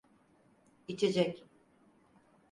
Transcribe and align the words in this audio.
İçecek. 0.87 1.43